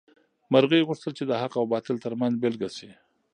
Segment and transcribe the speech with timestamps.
[0.51, 2.91] مرغۍ غوښتل چې د حق او باطل تر منځ بېلګه شي.